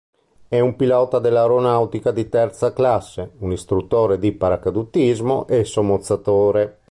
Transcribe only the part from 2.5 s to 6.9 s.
Classe, un istruttore di paracadutismo e sommozzatore.